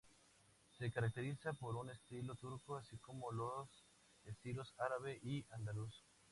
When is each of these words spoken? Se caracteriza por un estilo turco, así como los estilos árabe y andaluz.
Se 0.79 0.91
caracteriza 0.91 1.53
por 1.53 1.75
un 1.75 1.91
estilo 1.91 2.33
turco, 2.33 2.75
así 2.75 2.97
como 2.97 3.31
los 3.31 3.67
estilos 4.25 4.73
árabe 4.79 5.19
y 5.21 5.45
andaluz. 5.51 5.93